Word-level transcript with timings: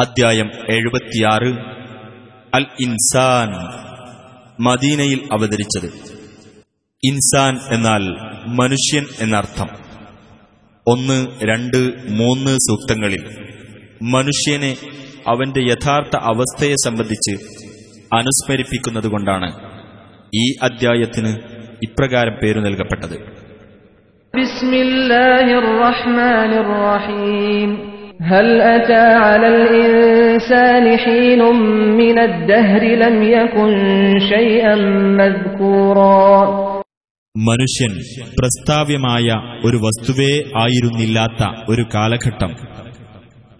അധ്യായം 0.00 0.50
എഴുപത്തിയാറ്. 0.68 1.58
അൽ 2.54 2.66
ഇൻസാൻ 2.80 3.48
മദീനയിൽ 4.62 5.28
അവതരിച്ചത്. 5.32 5.92
ഇൻസാൻ 7.04 7.58
എന്നാൽ 7.68 8.16
മനുഷ്യൻ 8.48 9.04
എന്നർത്ഥം. 9.20 9.68
ഒന്ന് 10.86 11.26
രണ്ട് 11.44 11.76
മൂന്ന് 12.10 12.50
സൂക്തങ്ങളിൽ 12.50 13.28
മനുഷ്യനെ 14.02 14.76
അവന്റെ 15.28 15.60
യഥാർത്ഥ 15.60 16.16
അവസ്ഥയെ 16.16 16.74
സംബന്ധിച്ച് 16.84 17.44
അനുസ്മരിപ്പിക്കുന്നതുകൊണ്ടാണ് 18.14 19.52
ഈ 20.34 20.54
അദ്ധ്യായത്തിന് 20.62 21.28
ഇപ്രകാരം 21.82 22.32
പേരു 22.42 22.60
നൽകപ്പെട്ടത്. 22.60 23.20
ബിസ്മില്ലാഹിർ 24.36 25.80
റഹ്മാനിർ 25.80 26.66
റഹീം. 26.66 27.89
هل 28.23 28.61
أتى 28.61 29.05
على 29.17 29.47
الإنسان 29.49 30.97
حين 30.97 31.41
من 31.93 32.19
الدهر 32.19 32.81
لم 32.97 33.23
يكن 33.31 33.71
شيئا 34.29 34.75
مذكورا 35.19 36.35
മനുഷ്യൻ 37.35 37.93
പ്രസ്താവ്യമായ 38.37 39.27
ഒരു 39.65 39.77
വസ്തുവേ 39.85 40.31
ആയിരുന്നില്ലാത്ത 40.61 41.41
ഒരു 41.71 41.83
കാലഘട്ടം 41.95 42.51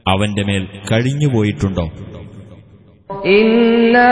അവന്റെ 0.06 0.44
മേൽ 0.50 0.64
കഴിഞ്ഞുപോയിട്ടുണ്ടോ 0.90 1.88
إنا 3.32 4.10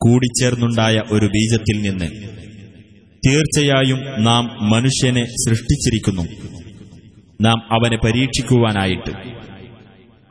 കൂടിച്ചേർന്നുണ്ടായ 0.00 1.02
ഒരു 1.12 1.26
ബീജത്തിൽ 1.26 1.90
നിന്ന് 1.90 2.04
തീർച്ചയായും 3.28 4.24
നാം 4.24 4.70
മനുഷ്യനെ 4.70 5.24
സൃഷ്ടിച്ചിരിക്കുന്നു. 5.24 6.22
നാം 7.40 7.62
അവനെ 7.70 7.96
പരീക്ഷിക്കുവാനായിട്ട്. 7.96 9.10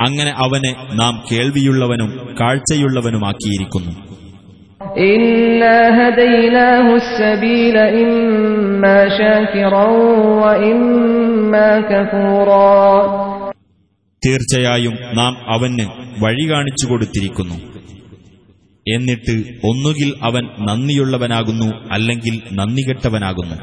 അങ്ങനെ 0.02 0.34
അവനെ 0.38 0.76
നാം 0.94 1.24
കേൾവിയുള്ളവനും 1.32 2.36
കാഴ്ചയുള്ളവനുമാക്കിയിരിക്കുന്നു. 2.42 4.16
തീർച്ചയായും 14.26 14.94
നാം 15.14 15.38
അവന് 15.48 15.86
വഴി 16.24 16.52
കാണിച്ചു 16.52 16.88
കൊടുത്തിരിക്കുന്നു. 16.88 17.75
എന്നിട്ട് 18.88 19.44
ഒന്നുകിൽ 19.68 20.14
അവൻ 20.24 20.44
നന്ദിയുള്ളവനാകുന്നു 20.60 21.66
അല്ലെങ്കിൽ 21.92 22.42
നന്ദികെട്ടവനാകുന്നു. 22.54 23.56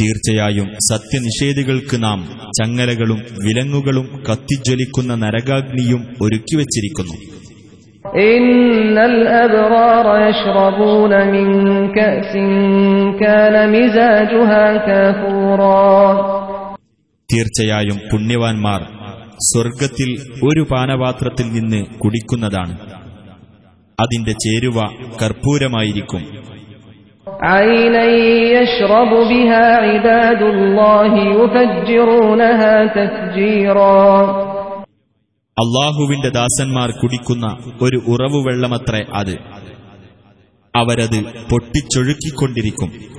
തീർച്ചയായും 0.00 0.68
സത്യനിഷേധികൾക്ക് 0.90 2.02
നാം 2.02 2.28
ചങ്ങലകളും 2.62 3.18
വിലങ്ങുകളും 3.18 4.22
കത്തിജ്വലിക്കുന്ന 4.30 5.14
നരകാഗ്നിയും 5.14 6.06
ഒരുക്കിവച്ചിരിക്കുന്നു. 6.22 7.41
إن 8.27 8.97
الأبرار 9.03 10.05
يشربون 10.19 11.13
من 11.27 11.47
كأس 11.91 12.31
كان 13.19 13.55
مزاجها 13.73 14.65
كافورا 14.79 15.87
തീർച്ചയായും 17.29 17.97
പുണ്യവാൻമാർ 18.09 18.81
സ്വർഗത്തിൽ 19.47 20.09
ഒരു 20.47 20.61
പാനപാത്രത്തിൽ 20.71 21.47
നിന്ന് 21.51 21.81
കുടിക്കുന്നതാണ് 22.01 22.75
അതിന്റെ 23.99 24.33
ചേരുവ 24.43 24.77
കർപ്പൂരമായിരിക്കും 25.21 26.23
عينا 27.49 28.03
അള്ളാഹുവിന്റെ 35.62 36.28
ദാസന്മാർ 36.28 36.90
കുടിക്കുന്ന 36.90 37.56
ഒരു 37.82 37.96
ഉറവുവെള്ളമത്രേ 38.08 39.04
അത്. 39.14 39.38
അവരത് 40.76 41.22
പൊട്ടിച്ചൊഴുക്കിക്കൊണ്ടിരിക്കും. 41.50 43.12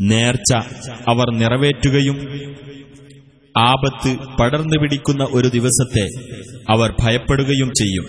നേർച്ച 0.00 0.54
അവർ 1.08 1.30
നിറവേറ്റുകയും 1.30 2.16
ആപത്ത് 3.58 4.16
പടർന്നു 4.40 4.82
പിടിക്കുന്ന 4.82 5.26
ഒരു 5.32 5.48
ദിവസത്തെ 5.48 6.08
അവർ 6.68 6.94
ഭയപ്പെടുകയും 7.00 7.70
ചെയ്യും. 7.70 8.04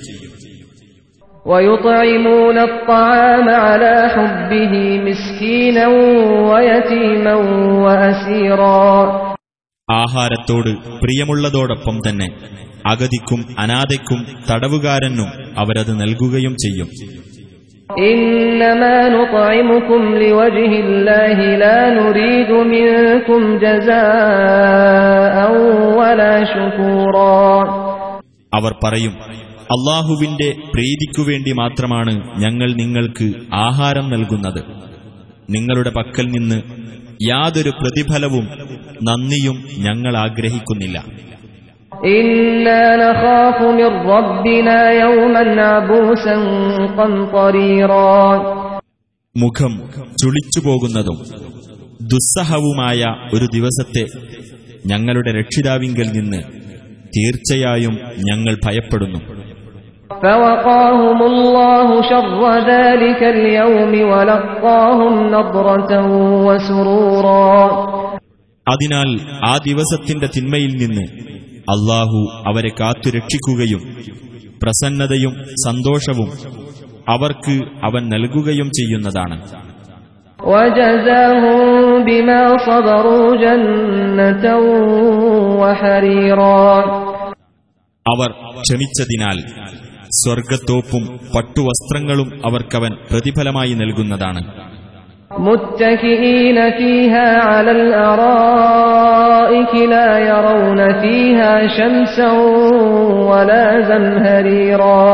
ويطعمون 1.47 2.59
الطعام 2.61 3.49
على 3.65 3.95
حبه 4.09 4.73
مسكينا 5.07 5.87
ويتيما 6.51 7.35
وأسيرا 7.85 8.93
ആഹാരത്തോട് 9.89 10.71
പ്രിയമുള്ളതോടൊപ്പം 11.03 11.97
തന്നെ 12.07 12.29
അഗതിക്കും 12.93 13.41
അനാഥയ്ക്കും 13.63 14.21
തടവുകാരനും 14.49 15.29
അവരത് 15.63 15.93
നൽകുകയും 16.03 16.55
ചെയ്യും 16.65 16.89
إنما 18.11 18.97
نطعمكم 19.09 20.03
لوجه 20.17 20.73
الله 20.85 21.39
لا 21.57 21.81
نريد 21.91 22.51
منكم 22.75 23.43
جزاء 23.59 25.37
ولا 25.99 26.35
شكورا 26.45 27.49
അവർ 28.53 28.73
പറയും 28.85 29.15
അള്ളാഹുവിന്റെ 29.64 30.52
പ്രീതിക്കുവേണ്ടി 30.74 31.52
മാത്രമാണ് 31.52 32.40
ഞങ്ങൾ 32.40 32.74
നിങ്ങൾക്ക് 32.74 33.32
ആഹാരം 33.54 34.10
നൽകുന്നത്. 34.10 34.64
നിങ്ങളുടെ 35.50 35.90
പക്കൽ 35.90 36.26
നിന്ന് 36.28 36.62
യാതൊരു 37.30 37.70
പ്രതിഫലവും 37.70 38.48
നന്ദിയും 39.04 39.64
ഞങ്ങൾ 39.78 40.18
ആഗ്രഹിക്കുന്നില്ല. 40.18 41.06
മുഖം 49.38 49.90
ചുളിച്ചു 50.22 50.60
പോകുന്നതും 50.66 51.18
ദുസ്സഹവുമായ 52.02 53.04
ഒരു 53.34 53.46
ദിവസത്തെ 53.54 54.06
ഞങ്ങളുടെ 54.86 55.32
രക്ഷിതാവിങ്കൽ 55.32 56.08
നിന്ന് 56.08 56.44
തീർച്ചയായും 57.18 58.00
ഞങ്ങൾ 58.20 58.58
ഭയപ്പെടുന്നു. 58.66 59.43
فوقاهم 60.23 61.19
الله 61.25 61.89
شر 62.03 62.41
ذلك 62.67 63.21
اليوم 63.35 63.93
ولقاهم 64.13 65.13
نضرة 65.29 65.93
وسرورا 66.47 67.57
അതിനാൽ 68.67 69.11
ആ 69.45 69.55
ദിവസത്തിന്റെ 69.67 70.29
തിന്മയിൽ 70.35 70.73
നിന്ന് 70.83 71.05
അള്ളാഹു 71.69 72.19
അവരെ 72.49 72.71
കാത്തുരക്ഷിക്കുകയും 72.81 73.83
പ്രസന്നതയും 74.63 75.33
സന്തോഷവും 75.67 76.31
അവർക്ക് 77.13 77.57
അവൻ 77.89 78.03
നൽകുകയും 78.15 78.69
ചെയ്യുന്നതാണ് 78.79 79.37
وجزاهم 80.39 81.61
بما 82.05 82.43
صبروا 82.61 83.27
جنة 83.37 84.45
وحريرا 85.61 86.63
അവർ 88.07 88.31
ക്ഷമിച്ചതിനാൽ 88.63 89.39
സ്വർഗത്തോപ്പും 90.19 91.05
പട്ടുവസ്ത്രങ്ങളും 91.35 92.31
അവർക്കവൻ 92.45 92.95
പ്രതിഫലമായി 93.11 93.75
നൽകുന്നതാണ് 93.75 94.43
متكئين 95.41 96.59
فيها 96.73 97.29
على 97.43 97.71
الأرائك 97.81 99.73
لا 99.87 100.11
يرون 100.25 100.81
فيها 100.95 101.53
شمسا 101.69 102.31
ولا 103.31 103.67
زمهريرا 103.91 105.09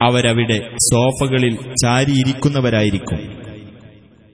അവരവിടെ 0.00 0.58
സോഫകളിൽ 0.86 1.54
ചാരിയിരിക്കുന്നവരായിരിക്കും 1.82 3.20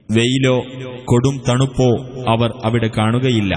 വെയിലോ 0.09 0.57
കൊടും 1.05 1.35
തണുപ്പോ 1.49 1.89
അവർ 2.29 2.51
അവിടെ 2.65 2.89
കാണുകയില്ല 2.97 3.53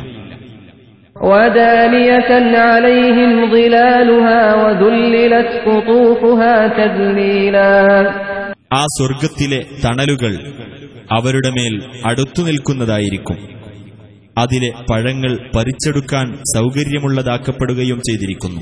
ആ 8.72 8.82
സ്വർഗത്തിലെ 8.82 9.60
തണലുകൾ 9.84 10.32
അവരുടെ 11.12 11.50
മേൽ 11.50 11.74
അടുത്തു 12.06 12.42
നിൽക്കുന്നതായിരിക്കും. 12.42 13.56
അതിലെ 14.38 14.70
പഴങ്ങൾ 14.92 15.38
പറിച്ചെടുക്കാൻ 15.56 16.38
സൗകര്യമുള്ളതാക്കപ്പെടുകയും 16.56 17.98
ചെയ്തിരിക്കുന്നു. 17.98 18.60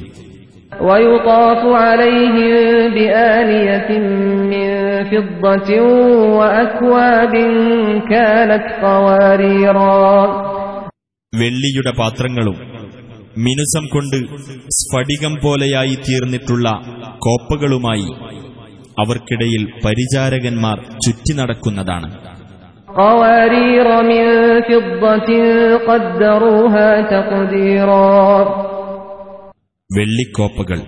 വെള്ളിയുടെ 11.39 11.91
പാത്രങ്ങളും 11.99 12.57
മിനുസം 13.39 13.87
കൊണ്ട് 13.87 14.17
സ്ഫടികം 14.71 15.39
പോലെയായി 15.43 15.95
തീർന്നിട്ടുള്ള 15.95 16.71
കോപ്പകളുമായി 17.19 18.07
അവർക്കിടയിൽ 18.99 19.65
പരിചാരകന്മാർ 19.85 20.81
ചുറ്റി 20.81 21.33
നടക്കുന്നതാണ്. 21.33 22.35
വെള്ളിക്കോപ്പകൾ. 29.99 30.79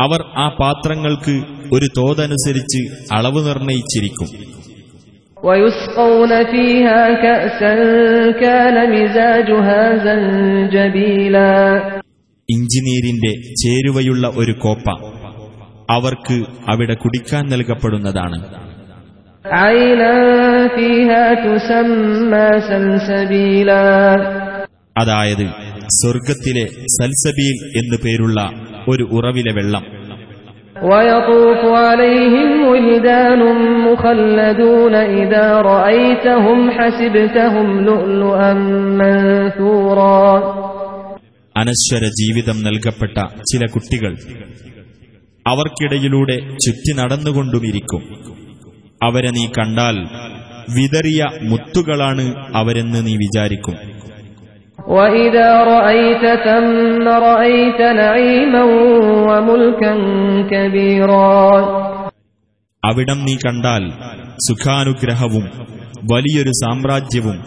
അവർ 0.00 0.24
ആ 0.36 0.48
പാത്രങ്ങൾക്ക് 0.60 1.42
ഒരു 1.72 1.86
തോതനുസരിച്ച് 1.96 2.80
അളവ് 3.12 3.48
നിർണയിച്ചിരിക്കും. 3.48 4.61
ويسقون 5.41 6.31
فيها 6.45 7.01
كأسا 7.15 7.73
كان 8.33 8.75
مزاجها 8.93 9.81
زنجبيلا 10.05 11.53
ഇഞ്ചിനീരിന്റെ 12.49 13.31
ചേരുവയുള്ള 13.61 14.25
ഒരു 14.41 14.53
കോപ്പ 14.63 14.87
അവർക്ക് 15.95 16.37
അവിടെ 16.71 16.95
കുടിക്കാൻ 17.03 17.43
നൽകപ്പെടുന്നതാണ് 17.53 18.37
عينا 19.45 20.15
فيها 20.75 21.23
تسمى 21.45 22.47
سلسبيلا 22.69 23.85
അതായത് 24.95 25.45
സ്വർഗത്തിലെ 25.97 26.65
സൽസബീൽ 26.95 27.57
എന്നു 27.79 27.97
പേരുള്ള 28.03 28.39
ഒരു 28.91 29.03
ഉറവിലെ 29.17 29.51
വെള്ളം 29.57 29.83
ويطوف 30.83 31.61
عليهم 31.81 32.49
ولدان 32.63 33.41
مخلدون 33.87 34.95
إذا 35.21 35.47
رأيتهم 35.63 36.71
حسبتهم 36.71 37.67
لؤلؤا 37.81 38.53
منثورا 39.01 40.27
അനശ്വര 41.55 42.03
ജീവിതം 42.19 42.57
നൽകപ്പെട്ട 42.65 43.17
ചില 43.49 43.63
കുട്ടികൾ 43.73 44.11
അവർക്കിടയിലൂടെ 45.45 46.35
ചുറ്റി 46.63 46.91
നടന്നുകൊണ്ടുമിരിക്കും 46.99 48.01
അവരെ 49.01 49.31
നീ 49.31 49.45
കണ്ടാൽ 49.57 49.95
വിതറിയ 50.75 51.21
മുത്തുകളാണ് 51.51 52.25
അവരെന്ന് 52.53 52.99
നീ 53.07 53.13
വിചാരിക്കും 53.15 53.75
وإذا 54.91 55.49
رأيت 55.65 56.23
ثم 56.39 57.05
رأيت 57.27 57.81
نعيما 58.01 58.63
وملكا 59.27 59.93
كبيرا 60.51 61.41
അവിടം 62.83 63.19
നീ 63.27 63.33
കണ്ടാൽ 63.45 63.83
സുഖാനുഗ്രഹവും 64.47 65.45
വലിയൊരു 66.11 66.53
സാമ്രാജ്യവും 66.63 67.37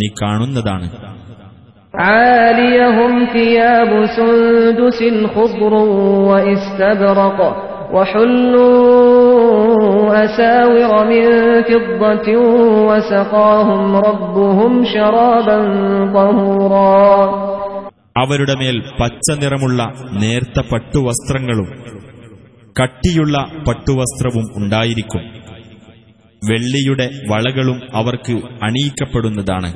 നീ 0.00 0.08
കാണുന്നതാണ് 0.22 0.88
عاليهم 1.94 3.12
ثياب 3.34 3.90
سندس 4.16 5.00
خضر 5.34 5.72
واستبرق 6.28 7.38
وحلوا 7.94 9.44
أساور 10.14 10.90
من 11.06 11.24
فضة 11.62 12.28
وسقاهم 12.88 13.82
ربهم 14.00 14.72
شرابا 14.86 15.58
طهورا 16.14 16.94
അവരുടെ 18.16 18.54
മേൽ 18.60 18.76
പച്ച 18.98 19.26
നിറമുള്ള 19.42 19.80
നേർത്ത 20.22 20.58
പട്ടുവസ്ത്രങ്ങളും 20.70 21.68
കട്ടിയുള്ള 22.76 23.36
പട്ടുവസ്ത്രവും 23.66 24.46
ഉണ്ടായിരിക്കും 24.58 25.22
വെള്ളിയുടെ 26.42 27.06
വളകളും 27.30 27.78
അവർക്ക് 28.00 28.34
അണിയിക്കപ്പെടുന്നതാണ് 28.66 29.70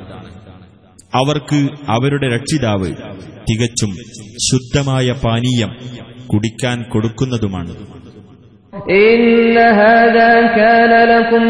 അവർക്ക് 1.13 1.59
അവരുടെ 1.95 2.27
രക്ഷിതാവ് 2.35 2.89
തികച്ചും 3.47 3.91
ശുദ്ധമായ 4.47 5.07
പാനീയം 5.23 5.71
കുടിക്കാൻ 6.31 6.77
കൊടുക്കുന്നതുമാണ് 6.93 7.73
إن 9.01 9.57
هذا 9.57 10.31
كان 10.49 10.91
لكم 11.07 11.43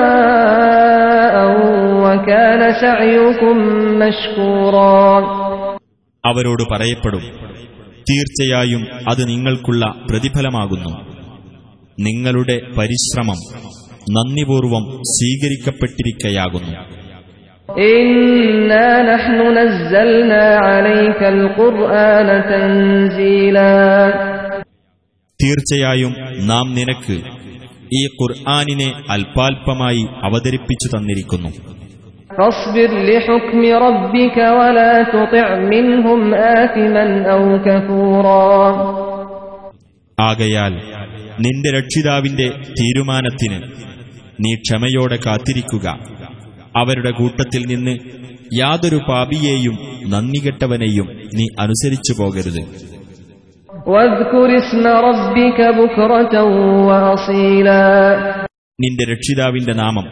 جزاء 0.00 1.34
وكان 2.04 2.60
سعيكم 2.74 3.56
مشكورا 4.02 5.04
അവരോട് 6.24 6.62
പറയപ്പെടും 6.72 7.22
തീർച്ചയായും 8.06 8.82
അത് 9.10 9.22
നിങ്ങൾക്കുള്ള 9.30 9.82
പ്രതിഫലമാകുന്നു 10.08 10.92
നിങ്ങളുടെ 11.98 12.56
പരിശ്രമം 12.78 13.38
നന്ദിപൂർവം 14.16 14.84
സ്വീകരിക്കപ്പെട്ടിരിക്കയാകുന്നു 15.14 16.72
إنا 17.92 18.88
نحن 19.12 19.38
نزلنا 19.58 20.44
عليك 20.66 21.20
القرآن 21.34 22.28
تنزيلا 22.44 23.74
തീർച്ചയായും 25.45 26.15
നാം 26.47 26.75
നിനക്ക് 26.75 27.21
ഈ 27.93 28.05
ഖുർആാനിനെ 28.05 28.93
അൽപാൽപമായി 29.09 30.05
അവതരിപ്പിച്ചു 30.23 30.97
തന്നിരിക്കുന്നു. 30.97 31.49
ആകയാൽ 40.19 40.73
നിന്റെ 41.39 41.79
രക്ഷിതാവിന്റെ 41.79 42.49
തീരുമാനത്തിന് 42.79 43.61
നീ 44.39 44.55
ക്ഷമയോടെ 44.55 45.19
കാത്തിരിക്കുക. 45.25 45.99
അവരുടെ 46.77 47.11
കൂട്ടത്തിൽ 47.11 47.65
നിന്ന് 47.65 47.99
യാതൊരു 48.59 48.99
പാപിയെയും 49.09 49.77
നന്ദികെട്ടവനെയും 50.09 51.07
നീ 51.33 51.45
അനുസരിച്ചു 51.59 52.23
പോകരുത്. 52.23 52.94
നിന്റെ 58.81 59.11
രക്ഷിതാവിന്റെ 59.13 59.73
നാമം 59.73 60.05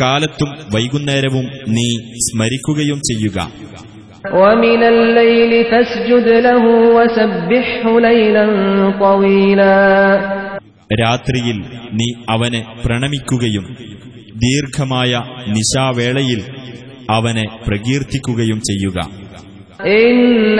കാലത്തും 0.00 0.48
വൈകുന്നേരവും 0.74 1.44
നീ 1.68 1.88
സ്മരിക്കുകയും 2.18 2.96
ചെയ്യുക. 2.96 3.50
രാത്രിയിൽ 11.02 11.58
നീ 11.92 12.22
അവനെ 12.28 12.76
പ്രണമിക്കുകയും 12.84 13.76
ദീർഘമായ 14.36 15.22
നിശാവേളയിൽ 15.48 16.42
അവനെ 17.10 17.44
പ്രകീർത്തിക്കുകയും 17.68 18.60
ചെയ്യുക. 18.60 19.25
إن 19.99 20.59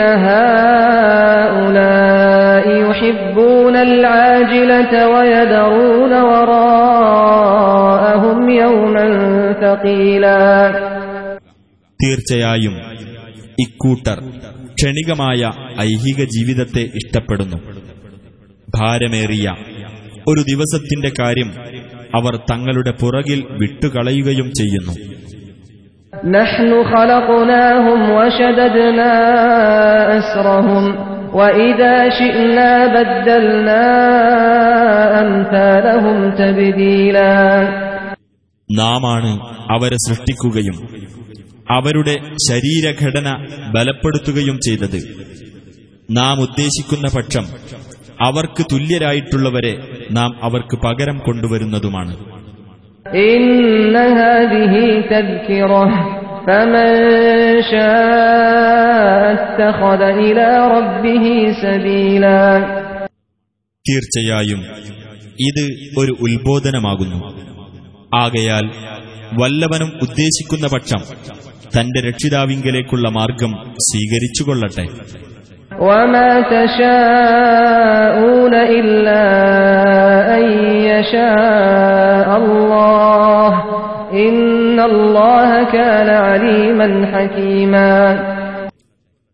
هؤلاء 1.32 2.66
يحبون 2.82 3.74
العاجلة 3.78 4.92
ويذرون 5.08 6.12
وراءهم 7.02 8.38
يوما 8.62 9.06
ثقيلا 9.62 10.42
തീർച്ചയായും 12.00 12.74
ഇക്കൂട്ടർ 13.64 14.18
ക്ഷണികമായ 14.76 15.40
ഐഹിക 15.84 16.20
ജീവിതത്തെ 16.34 16.84
ഇഷ്ടപ്പെടുന്നു 17.00 17.58
ഭാരമേറിയ 18.68 19.46
ഒരു 20.30 20.42
ദിവസത്തിന്റെ 20.50 21.10
കാര്യം 21.20 21.50
അവർ 22.18 22.34
തങ്ങളുടെ 22.50 22.92
പുറകിൽ 23.02 23.40
വിട്ടുകളയുകയും 23.60 24.48
ചെയ്യുന്നു 24.58 24.94
نحن 26.32 26.70
خلقناهم 26.84 28.10
وشددنا 28.10 29.12
أسرهم 30.18 30.84
وإذا 31.32 31.96
شئنا 32.10 32.70
بدلنا 32.88 33.84
أمثالهم 35.22 36.16
تبديلا 36.32 37.32
നാമാണ് 38.70 39.30
അവരെ 39.70 39.98
സൃഷ്ടിക്കുകയും 40.04 40.76
അവരുടെ 41.70 42.14
ശരീരഘടന 42.48 43.28
ബലപ്പെടുത്തുകയും 43.74 44.56
ചെയ്തത് 44.66 45.00
നാം 46.10 46.36
ഉദ്ദേശിക്കുന്ന 46.40 47.06
പക്ഷം 47.16 47.44
അവർക്ക് 48.20 48.62
തുല്യരായിട്ടുള്ളവരെ 48.72 49.74
നാം 50.10 50.30
അവർക്ക് 50.42 50.76
പകരം 50.78 51.18
കൊണ്ടുവരുന്നതുമാണ് 51.18 52.14
إن 53.26 53.96
هذه 53.96 54.74
تذكرة 55.10 55.84
فمن 56.46 56.90
شاء 57.72 59.22
اتخذ 59.32 60.00
إلى 60.20 60.48
ربه 60.68 61.24
سبيلا 61.56 62.42
തീർച്ചയായും 63.86 64.60
ഇത് 65.40 65.64
ഒരു 66.00 66.12
ഉത്ബോധനമാകുന്നു 66.24 67.18
ആകയാൽ 68.16 68.64
വല്ലവനും 69.40 69.90
ഉദ്ദേശിക്കുന്ന 70.04 70.66
പക്ഷം 70.68 71.02
തന്റെ 71.74 72.00
രക്ഷിതാവിങ്കലേക്കുള്ള 72.08 73.06
മാർഗം 73.10 73.52
സ്വീകരിച്ചുകൊള്ളട്ടെ 73.86 74.86
وما 75.80 76.30
تشاءون 76.52 78.54
إلا 78.54 79.24
أن 80.36 80.44
يشاء 80.84 82.28
الله 82.36 83.50
إن 84.18 84.80
الله 84.82 85.50
كان 85.72 86.08
عليما 86.22 86.88
حكيما 87.12 87.92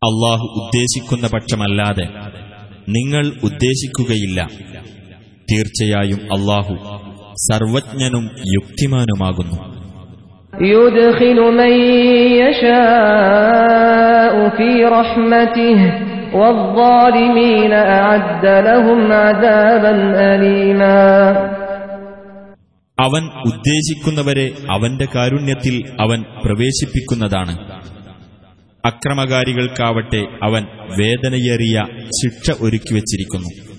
അള്ളാഹു 0.02 0.46
ഉദ്ദേശിക്കുന്ന 0.60 1.26
പക്ഷമല്ലാതെ 1.34 2.06
നിങ്ങൾ 2.88 3.24
ഉദ്ദേശിക്കുകയില്ല 3.48 4.38
തീർച്ചയായും 5.48 6.20
അള്ളാഹു 6.36 6.74
സർവജ്ഞനും 7.48 8.24
യുക്തിമാനുമാകുന്നു 8.56 9.58
يدخل 10.74 11.38
من 11.52 11.72
يشاء 12.42 14.48
في 14.56 14.84
رحمته 14.86 15.78
അവൻ 22.99 23.25
ഉദ്ദേശിക്കുന്നവരെ 23.25 24.51
അവന്റെ 24.71 25.07
കാരുണ്യത്തിൽ 25.15 25.83
അവൻ 26.01 26.23
പ്രവേശിപ്പിക്കുന്നതാണ്. 26.45 27.81
അക്രമകാരികൾക്കാവട്ടെ 28.85 30.21
അവൻ 30.43 30.67
വേദനയേറിയ 30.99 31.85
ശിക്ഷ 32.03 32.51
ഒരുക്കിവച്ചിരിക്കുന്നു. 32.61 33.72